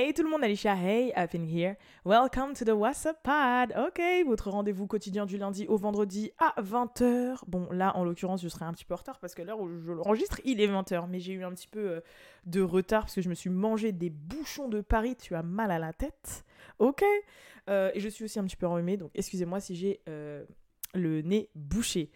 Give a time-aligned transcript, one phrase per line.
[0.00, 1.74] Hey tout le monde, Alicia, hey, I've been here.
[2.04, 3.74] Welcome to the What's Up Pod.
[3.76, 7.38] Ok, votre rendez-vous quotidien du lundi au vendredi à 20h.
[7.48, 9.68] Bon, là, en l'occurrence, je serai un petit peu en retard parce que l'heure où
[9.68, 11.08] je l'enregistre, il est 20h.
[11.08, 12.00] Mais j'ai eu un petit peu euh,
[12.46, 15.16] de retard parce que je me suis mangé des bouchons de Paris.
[15.16, 16.44] Tu as mal à la tête.
[16.78, 17.02] Ok.
[17.68, 20.44] Euh, et je suis aussi un petit peu enrhumée, donc excusez-moi si j'ai euh,
[20.94, 22.12] le nez bouché.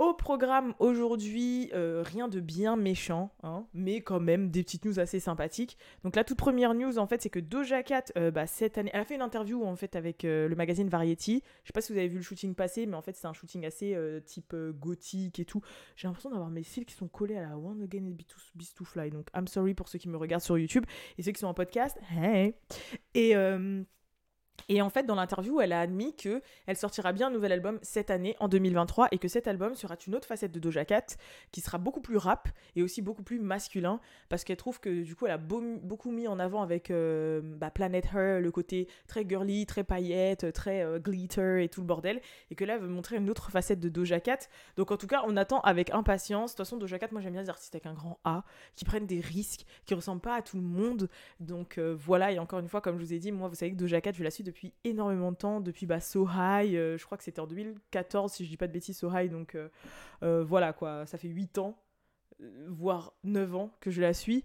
[0.00, 4.98] Au programme aujourd'hui, euh, rien de bien méchant, hein, mais quand même des petites news
[4.98, 5.76] assez sympathiques.
[6.04, 8.90] Donc la toute première news en fait, c'est que Doja Cat, euh, bah, cette année,
[8.94, 11.42] elle a fait une interview en fait avec euh, le magazine Variety.
[11.64, 13.34] Je sais pas si vous avez vu le shooting passé, mais en fait c'est un
[13.34, 15.60] shooting assez type gothique et tout.
[15.96, 18.16] J'ai l'impression d'avoir mes cils qui sont collés à la One Again and
[18.54, 19.10] Beast to Fly.
[19.10, 20.86] Donc I'm sorry pour ceux qui me regardent sur YouTube
[21.18, 21.98] et ceux qui sont en podcast.
[22.10, 22.54] Hey.
[24.68, 27.78] Et en fait, dans l'interview, elle a admis que elle sortira bien un nouvel album
[27.82, 31.06] cette année, en 2023, et que cet album sera une autre facette de Doja Cat,
[31.52, 35.14] qui sera beaucoup plus rap et aussi beaucoup plus masculin, parce qu'elle trouve que du
[35.14, 39.28] coup, elle a beaucoup mis en avant avec euh, bah, Planet Her le côté très
[39.28, 42.88] girly, très paillette, très euh, glitter et tout le bordel, et que là, elle veut
[42.88, 44.38] montrer une autre facette de Doja Cat.
[44.76, 46.52] Donc en tout cas, on attend avec impatience.
[46.52, 48.44] De toute façon, Doja Cat, moi j'aime bien les artistes avec un grand A,
[48.76, 51.08] qui prennent des risques, qui ressemblent pas à tout le monde.
[51.40, 53.72] Donc euh, voilà, et encore une fois, comme je vous ai dit, moi, vous savez
[53.72, 56.98] que Doja Cat, je la suis depuis énormément de temps, depuis bah, So High, euh,
[56.98, 59.54] je crois que c'était en 2014 si je dis pas de bêtises So High, donc
[59.54, 59.68] euh,
[60.24, 61.78] euh, voilà quoi, ça fait 8 ans,
[62.66, 64.44] voire 9 ans que je la suis.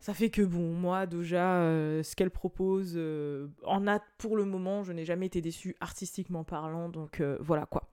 [0.00, 1.60] Ça fait que bon, moi Doja,
[2.02, 2.98] ce qu'elle propose,
[3.64, 7.90] en a pour le moment, je n'ai jamais été déçue artistiquement parlant, donc voilà quoi.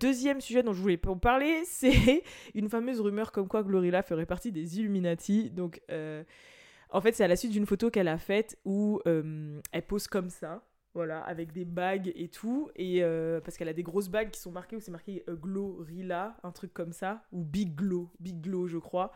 [0.00, 2.22] deuxième sujet dont je voulais vous parler, c'est
[2.54, 5.50] une fameuse rumeur comme quoi Glorilla ferait partie des Illuminati.
[5.50, 5.82] Donc,
[6.92, 10.30] en fait, c'est à la suite d'une photo qu'elle a faite où elle pose comme
[10.30, 10.62] ça
[10.94, 14.40] voilà, avec des bagues et tout, et euh, parce qu'elle a des grosses bagues qui
[14.40, 18.40] sont marquées, où c'est marqué euh, Glorilla, un truc comme ça, ou Big Glow, Big
[18.40, 19.12] Glow je crois,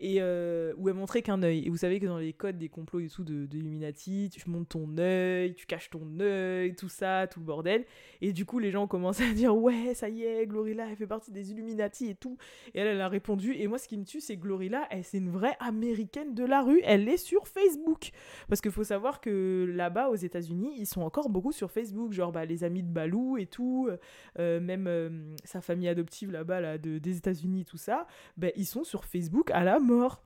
[0.00, 1.64] et euh, où elle montrait qu'un œil.
[1.66, 4.70] Et vous savez que dans les codes des complots et tout de, Illuminati, tu montes
[4.70, 7.84] ton œil, tu caches ton œil, tout ça, tout le bordel.
[8.20, 11.06] Et du coup, les gens commencé à dire Ouais, ça y est, Glorilla, elle fait
[11.06, 12.36] partie des Illuminati et tout.
[12.74, 13.54] Et elle, elle a répondu.
[13.54, 16.62] Et moi, ce qui me tue, c'est Glorilla, elle, c'est une vraie américaine de la
[16.62, 16.80] rue.
[16.84, 18.10] Elle est sur Facebook.
[18.48, 22.12] Parce qu'il faut savoir que là-bas, aux États-Unis, ils sont encore beaucoup sur Facebook.
[22.12, 23.88] Genre, bah, les amis de Balou et tout,
[24.38, 28.06] euh, même euh, sa famille adoptive là-bas, là, de, des États-Unis, tout ça,
[28.36, 30.24] bah, ils sont sur Facebook à la mort.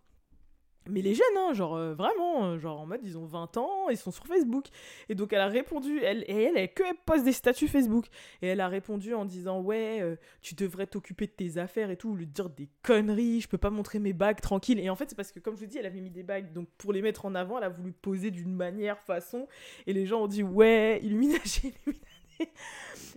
[0.89, 3.89] Mais les jeunes, hein, genre euh, vraiment, euh, genre en mode ils ont 20 ans,
[3.91, 4.67] ils sont sur Facebook.
[5.11, 8.07] Et donc elle a répondu, elle, et elle, elle, que poste des statuts Facebook.
[8.41, 11.97] Et elle a répondu en disant Ouais, euh, tu devrais t'occuper de tes affaires et
[11.97, 14.81] tout, ou lui dire des conneries, je peux pas montrer mes bagues tranquille.
[14.81, 16.53] Et en fait, c'est parce que, comme je vous dis, elle avait mis des bagues,
[16.55, 19.47] donc pour les mettre en avant, elle a voulu poser d'une manière, façon.
[19.87, 22.49] Et les gens ont dit Ouais, Illuminati, Illuminati.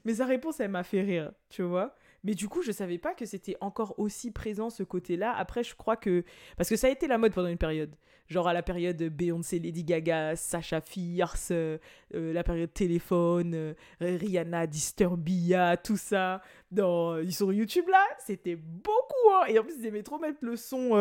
[0.03, 1.95] Mais sa réponse, elle m'a fait rire, tu vois.
[2.23, 5.33] Mais du coup, je savais pas que c'était encore aussi présent ce côté-là.
[5.35, 6.23] Après, je crois que.
[6.55, 7.95] Parce que ça a été la mode pendant une période.
[8.27, 11.77] Genre à la période Beyoncé, Lady Gaga, Sacha Fierce, euh,
[12.13, 16.41] euh, la période téléphone, euh, Rihanna, Disturbia, tout ça.
[16.71, 19.31] Dans, sur YouTube là, c'était beaucoup.
[19.33, 19.45] Hein.
[19.49, 20.95] Et en plus, ils aimaient trop mettre le son.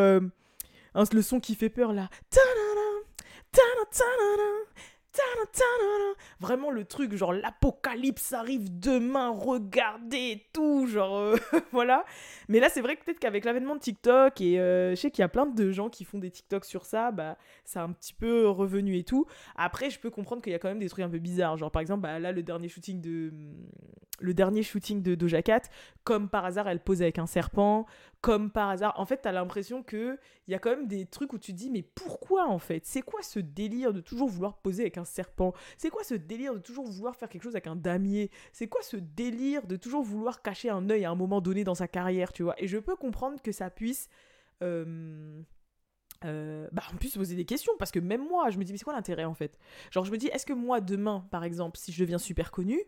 [0.95, 2.09] Hein, le son qui fait peur là.
[6.41, 11.37] Vraiment le truc, genre l'apocalypse arrive demain, regardez tout, genre euh,
[11.73, 12.05] voilà.
[12.49, 15.23] Mais là, c'est vrai que peut-être qu'avec l'avènement de TikTok, et euh, je sais qu'il
[15.23, 17.93] y a plein de gens qui font des TikTok sur ça, bah ça a un
[17.93, 19.27] petit peu revenu et tout.
[19.57, 21.57] Après, je peux comprendre qu'il y a quand même des trucs un peu bizarres.
[21.57, 23.33] Genre par exemple, bah, là, le dernier shooting de.
[24.23, 25.63] Le dernier shooting de Doja Cat,
[26.05, 27.87] comme par hasard, elle pose avec un serpent
[28.21, 28.99] comme par hasard.
[28.99, 31.57] En fait, t'as l'impression que il y a quand même des trucs où tu te
[31.57, 32.85] dis mais pourquoi en fait?
[32.85, 35.55] C'est quoi ce délire de toujours vouloir poser avec un serpent?
[35.79, 38.31] C'est quoi ce délire de toujours vouloir faire quelque chose avec un damier?
[38.53, 41.75] C'est quoi ce délire de toujours vouloir cacher un œil à un moment donné dans
[41.75, 42.61] sa carrière, tu vois?
[42.63, 44.09] Et je peux comprendre que ça puisse
[44.63, 45.43] euh,
[46.25, 48.79] euh, bah, en plus poser des questions parce que même moi je me dis mais
[48.79, 49.59] c'est quoi l'intérêt en fait?
[49.91, 52.79] Genre je me dis est-ce que moi demain par exemple si je deviens super connu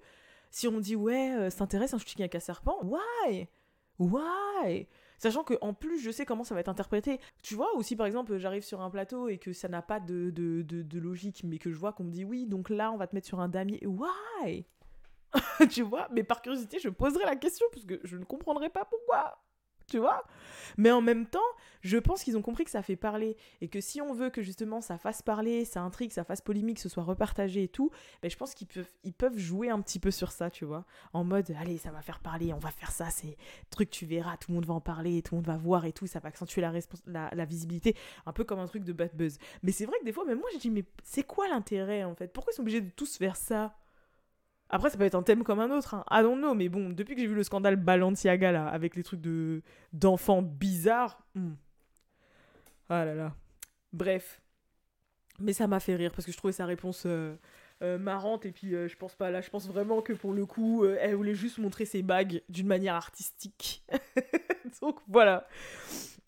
[0.50, 2.76] si on me dit ouais euh, s'intéresse un shooting avec un serpent?
[2.82, 3.48] Why?
[3.98, 4.86] Why?
[5.22, 7.20] Sachant que en plus, je sais comment ça va être interprété.
[7.44, 10.00] Tu vois, ou si par exemple j'arrive sur un plateau et que ça n'a pas
[10.00, 12.96] de, de, de, logique, mais que je vois qu'on me dit oui, donc là on
[12.96, 13.80] va te mettre sur un damier.
[13.86, 14.66] Why?
[15.70, 16.08] Tu vois?
[16.10, 19.38] Mais par curiosité, je poserai la question parce que je ne comprendrai pas pourquoi
[19.92, 20.24] tu vois.
[20.78, 21.38] Mais en même temps,
[21.82, 24.40] je pense qu'ils ont compris que ça fait parler et que si on veut que
[24.40, 27.90] justement ça fasse parler, ça intrigue, ça fasse polémique, que ce soit repartagé et tout,
[28.22, 28.66] ben je pense qu'ils
[29.12, 30.86] peuvent, jouer un petit peu sur ça, tu vois.
[31.12, 33.36] En mode, allez, ça va faire parler, on va faire ça, c'est
[33.68, 35.92] truc, tu verras, tout le monde va en parler, tout le monde va voir et
[35.92, 36.72] tout, ça va accentuer la,
[37.06, 37.94] la, la visibilité,
[38.24, 39.38] un peu comme un truc de bad buzz.
[39.62, 42.14] Mais c'est vrai que des fois, même moi, j'ai dit, mais c'est quoi l'intérêt en
[42.14, 42.32] fait?
[42.32, 43.76] Pourquoi ils sont obligés de tous faire ça?
[44.72, 46.02] Après, ça peut être un thème comme un autre.
[46.10, 49.02] I don't know, mais bon, depuis que j'ai vu le scandale Balenciaga, là, avec les
[49.02, 51.22] trucs de d'enfants bizarres.
[51.34, 51.52] Hmm.
[52.88, 53.34] Ah là là.
[53.92, 54.40] Bref.
[55.38, 57.34] Mais ça m'a fait rire parce que je trouvais sa réponse euh,
[57.82, 58.46] euh, marrante.
[58.46, 59.42] Et puis, euh, je pense pas là.
[59.42, 62.94] Je pense vraiment que pour le coup, elle voulait juste montrer ses bagues d'une manière
[62.94, 63.84] artistique.
[64.80, 65.46] Donc voilà.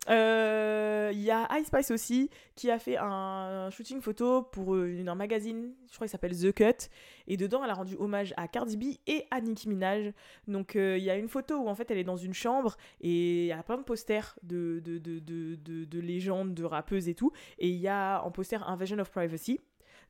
[0.08, 5.04] Euh, Il y a Ice Spice aussi qui a fait un shooting photo pour euh,
[5.06, 6.88] un magazine, je crois qu'il s'appelle The Cut.
[7.26, 10.12] Et dedans, elle a rendu hommage à Cardi B et à Nicki Minaj.
[10.48, 12.76] Donc euh, il y a une photo où en fait elle est dans une chambre
[13.00, 16.64] et il y a plein de posters de, de, de, de, de- de légendes, de
[16.64, 17.32] rappeuses et tout.
[17.58, 19.60] Et il y a en poster Invasion of Privacy.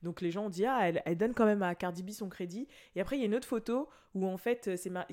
[0.02, 2.69] Donc les gens ont dit, ah, elle, donne quand même à Cardi B son crédit.
[2.94, 4.70] Et après, il y a une autre photo où en fait,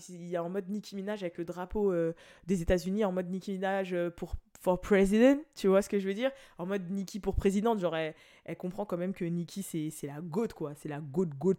[0.09, 2.13] il y a en mode Nicki Minaj avec le drapeau euh,
[2.45, 6.07] des États-Unis, en mode Nicki Minaj euh, pour for president, tu vois ce que je
[6.07, 6.31] veux dire?
[6.59, 8.13] En mode Nicki pour présidente, genre elle,
[8.57, 11.55] comprend quand même que Nicki c'est la goat quoi, c'est la goat goat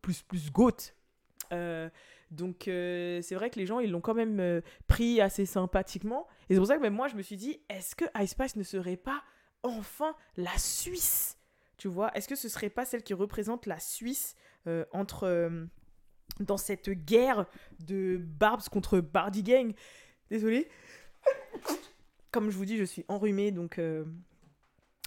[0.00, 0.76] plus plus goat.
[1.52, 1.88] Euh,
[2.30, 6.26] donc euh, c'est vrai que les gens ils l'ont quand même euh, pris assez sympathiquement.
[6.48, 8.56] Et c'est pour ça que même moi je me suis dit est-ce que Ice Spice
[8.56, 9.22] ne serait pas
[9.62, 11.38] enfin la Suisse?
[11.76, 14.34] Tu vois est-ce que ce serait pas celle qui représente la Suisse
[14.92, 15.50] entre
[16.40, 17.46] dans cette guerre
[17.80, 19.74] de Barbs contre Bardi Gang?
[20.30, 20.68] Désolé
[22.36, 24.04] comme je vous dis je suis enrhumée donc euh,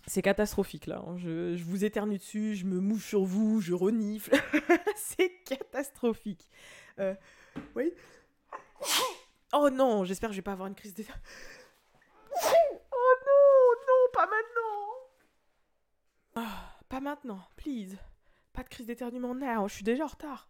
[0.07, 1.03] c'est catastrophique là.
[1.05, 1.15] hein.
[1.19, 4.31] Je, je vous éternue dessus, je me mouche sur vous, je renifle.
[4.95, 6.49] c'est catastrophique.
[6.97, 7.13] Euh,
[7.75, 7.93] oui.
[9.53, 11.03] Oh non, j'espère que je vais pas avoir une crise de.
[11.03, 14.89] Oh non, non, pas maintenant.
[16.33, 17.95] Ah, pas maintenant, please.
[18.53, 20.49] Pas de crise d'éternuement now, je suis déjà en retard.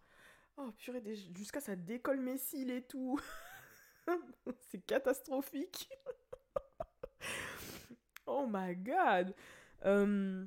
[0.56, 1.02] Oh purée,
[1.36, 3.20] jusqu'à ça décolle mes cils et tout.
[4.70, 5.90] c'est catastrophique.
[8.30, 9.34] Oh my god.
[9.84, 10.44] Euh,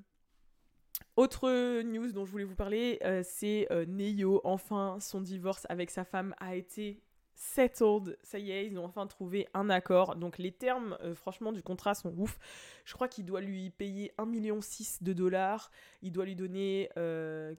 [1.15, 4.41] autre news dont je voulais vous parler, euh, c'est euh, Neyo.
[4.43, 7.03] Enfin, son divorce avec sa femme a été
[7.35, 8.17] settled.
[8.23, 10.15] Ça y est, ils ont enfin trouvé un accord.
[10.15, 12.39] Donc les termes, euh, franchement, du contrat sont ouf.
[12.85, 14.59] Je crois qu'il doit lui payer 1,6 million
[15.01, 15.69] de dollars.
[16.01, 17.53] Il doit lui donner euh,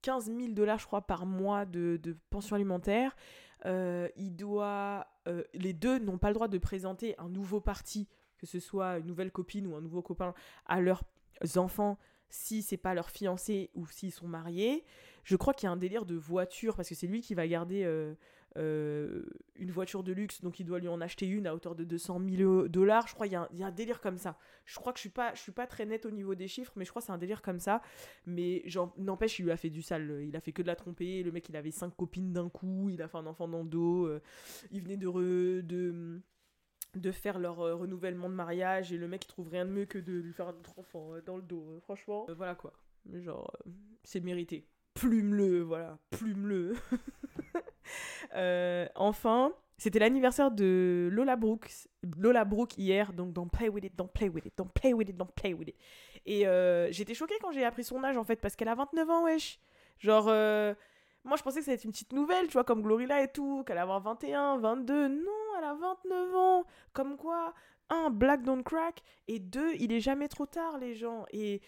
[0.00, 2.00] 15 000 dollars, je crois, par mois de,
[2.30, 3.14] pension alimentaire.
[3.66, 5.06] Il doit,
[5.54, 8.08] les deux n'ont pas le droit de présenter un nouveau parti,
[8.44, 10.34] que ce soit une nouvelle copine ou un nouveau copain,
[10.66, 11.02] à leurs
[11.56, 11.98] enfants
[12.28, 14.84] si c'est pas leur fiancé ou s'ils sont mariés.
[15.22, 17.46] Je crois qu'il y a un délire de voiture parce que c'est lui qui va
[17.46, 18.14] garder euh,
[18.56, 19.22] euh,
[19.56, 22.20] une voiture de luxe, donc il doit lui en acheter une à hauteur de 200
[22.36, 23.06] 000 dollars.
[23.08, 24.36] Je crois qu'il y, a un- délire comme ça.
[24.64, 26.84] Je crois que je suis pas, suis pas très nette au niveau des chiffres, mais
[26.84, 27.82] je crois que c'est un délire comme ça.
[28.26, 28.64] Mais
[28.98, 30.22] n'empêche, il lui a fait du sale.
[30.26, 31.22] Il a fait que de la tromper.
[31.22, 32.88] Le mec, il avait cinq copines d'un coup.
[32.90, 34.06] Il a fait un enfant dans le dos.
[34.06, 34.20] euh,
[34.72, 35.06] il venait de
[36.96, 39.86] de faire leur euh, renouvellement de mariage et le mec il trouve rien de mieux
[39.86, 42.26] que de lui faire un autre enfant euh, dans le dos euh, franchement.
[42.36, 42.72] Voilà quoi.
[43.12, 43.50] Genre
[44.02, 44.66] c'est mérité.
[44.94, 45.98] Plume-le voilà.
[46.10, 46.74] Plume-le.
[48.94, 54.08] Enfin c'était l'anniversaire de Lola Brooks Lola Brooke hier donc don't play with it don't
[54.08, 55.76] play with it don't play with it don't play with it.
[56.26, 56.44] Et
[56.90, 59.60] j'étais choquée quand j'ai appris son âge en fait parce qu'elle a 29 ans wesh.
[59.98, 60.26] Genre
[61.24, 63.78] moi je pensais que c'était une petite nouvelle tu vois comme Glorilla et tout qu'elle
[63.78, 67.54] allait avoir 21 22 non elle a 29 ans comme quoi,
[67.90, 71.26] un, Black Don't Crack, et deux, il est jamais trop tard, les gens.
[71.32, 71.60] Et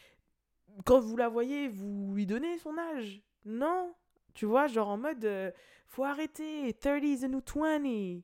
[0.84, 3.22] quand vous la voyez, vous lui donnez son âge.
[3.44, 3.94] Non.
[4.34, 5.50] Tu vois, genre en mode, euh,
[5.86, 8.22] faut arrêter, 30 is the new 20.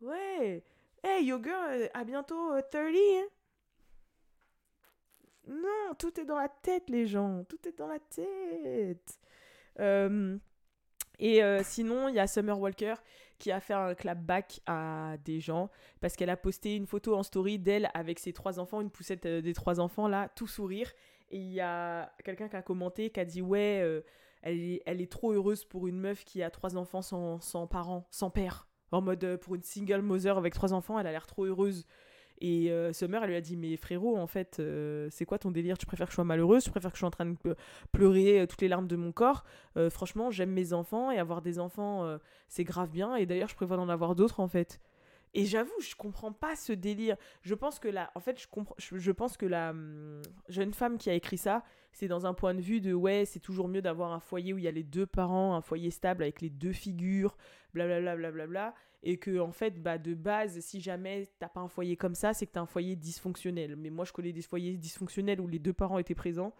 [0.00, 0.64] Ouais.
[1.02, 3.26] Hey, yo girl, euh, à bientôt euh, 30, hein.
[5.48, 7.44] Non, tout est dans la tête, les gens.
[7.44, 9.18] Tout est dans la tête.
[9.80, 10.36] Euh,
[11.18, 12.94] et euh, sinon, il y a Summer Walker
[13.38, 17.22] qui a fait un clapback à des gens parce qu'elle a posté une photo en
[17.22, 20.92] story d'elle avec ses trois enfants, une poussette euh, des trois enfants là, tout sourire.
[21.30, 24.00] Et il y a quelqu'un qui a commenté, qui a dit ouais, euh,
[24.42, 28.30] elle, est, trop heureuse pour une meuf qui a trois enfants sans, sans parents, sans
[28.30, 28.66] père.
[28.90, 31.86] En mode euh, pour une single mother avec trois enfants, elle a l'air trop heureuse.
[32.40, 35.50] Et euh, Summer, elle lui a dit Mais frérot, en fait, euh, c'est quoi ton
[35.50, 35.78] délire?
[35.78, 36.64] Tu préfères que je sois malheureuse?
[36.64, 37.56] Tu préfères que je sois en train de ple-
[37.92, 39.44] pleurer euh, toutes les larmes de mon corps?
[39.90, 42.18] Franchement, j'aime mes enfants et avoir des enfants,
[42.48, 43.14] c'est grave bien.
[43.14, 44.80] Et d'ailleurs, je prévois d'en avoir d'autres, en fait.
[45.34, 47.16] Et j'avoue, je comprends pas ce délire.
[47.42, 51.10] Je pense que la, en fait, je je, pense que la hum, jeune femme qui
[51.10, 54.12] a écrit ça, c'est dans un point de vue de ouais, c'est toujours mieux d'avoir
[54.12, 56.72] un foyer où il y a les deux parents, un foyer stable avec les deux
[56.72, 57.36] figures,
[57.74, 61.96] blablabla, blablabla, et que en fait, bah de base, si jamais t'as pas un foyer
[61.96, 63.76] comme ça, c'est que t'as un foyer dysfonctionnel.
[63.76, 66.54] Mais moi, je connais des foyers dysfonctionnels où les deux parents étaient présents,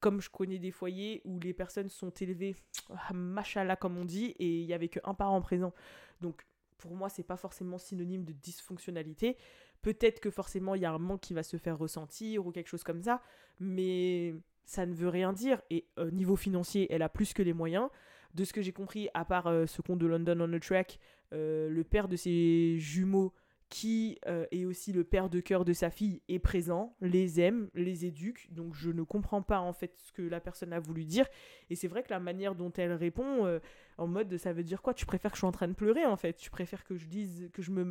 [0.00, 2.56] comme je connais des foyers où les personnes sont élevées,
[2.90, 5.72] ah, machallah comme on dit, et il y avait qu'un parent présent.
[6.20, 6.46] Donc
[6.78, 9.36] pour moi, c'est pas forcément synonyme de dysfonctionnalité.
[9.82, 12.68] Peut-être que forcément il y a un manque qui va se faire ressentir ou quelque
[12.68, 13.20] chose comme ça,
[13.60, 15.60] mais ça ne veut rien dire.
[15.70, 17.88] Et euh, niveau financier, elle a plus que les moyens.
[18.34, 20.98] De ce que j'ai compris, à part euh, ce compte de London on the Track,
[21.32, 23.32] euh, le père de ses jumeaux
[23.68, 27.68] qui euh, est aussi le père de cœur de sa fille, est présent, les aime,
[27.74, 28.48] les éduque.
[28.50, 31.26] Donc je ne comprends pas en fait ce que la personne a voulu dire.
[31.68, 33.58] Et c'est vrai que la manière dont elle répond, euh,
[33.98, 34.94] en mode ça veut dire quoi?
[34.94, 36.34] Tu préfères que je sois en train de pleurer en fait?
[36.34, 37.88] Tu préfères que je dise que je me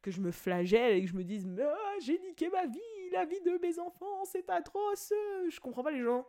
[0.00, 3.26] que je me flagelle et que je me dise ah, j'ai niqué ma vie, la
[3.26, 5.12] vie de mes enfants, c'est atroce.
[5.50, 6.26] Je comprends pas les gens.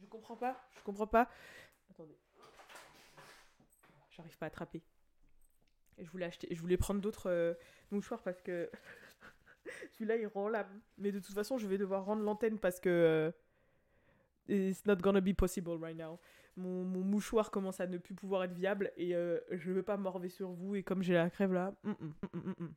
[0.00, 1.28] Je comprends pas, je comprends pas.
[1.90, 2.16] Attendez.
[4.10, 4.82] J'arrive pas à attraper.
[6.00, 7.54] Je voulais, acheter, je voulais prendre d'autres euh,
[7.90, 8.70] mouchoirs parce que
[9.92, 10.80] celui-là il rend l'âme.
[10.96, 13.32] Mais de toute façon, je vais devoir rendre l'antenne parce que
[14.48, 16.18] euh, it's not gonna be possible right now.
[16.56, 19.96] Mon, mon, mouchoir commence à ne plus pouvoir être viable et euh, je veux pas
[19.96, 20.74] morver sur vous.
[20.74, 22.68] Et comme j'ai la crève là, mm, mm, mm,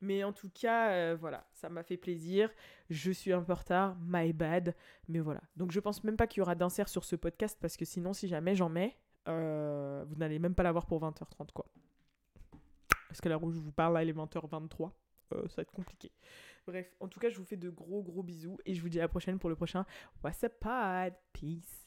[0.00, 2.50] mais en tout cas, voilà, ça m'a fait plaisir.
[2.90, 4.74] Je suis un peu en retard, my bad.
[5.08, 5.40] Mais voilà.
[5.56, 8.12] Donc je pense même pas qu'il y aura d'insert sur ce podcast parce que sinon,
[8.12, 11.66] si jamais j'en mets, vous n'allez même pas l'avoir pour 20h30 quoi.
[13.12, 14.90] Parce que la rouge, je vous parle, là, il est 20h23.
[15.34, 16.10] Euh, ça va être compliqué.
[16.66, 18.98] Bref, en tout cas, je vous fais de gros gros bisous et je vous dis
[18.98, 19.84] à la prochaine pour le prochain
[20.24, 21.12] What's up Pod.
[21.34, 21.82] Peace.